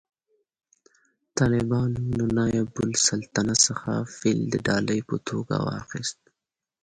[1.37, 6.19] طالبانو له نایب السلطنه څخه فیل د ډالۍ په توګه واخیست